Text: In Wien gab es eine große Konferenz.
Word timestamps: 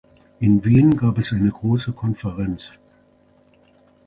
In 0.39 0.65
Wien 0.65 0.97
gab 0.97 1.19
es 1.19 1.31
eine 1.31 1.51
große 1.51 1.91
Konferenz. 1.93 2.71